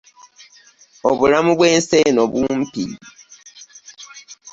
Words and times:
Obulamu 1.09 1.51
bw'ensi 1.57 1.97
eno 2.07 2.23
bumpi. 2.31 2.85